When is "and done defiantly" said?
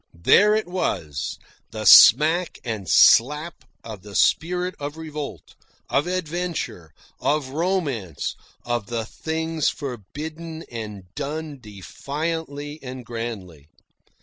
10.71-12.79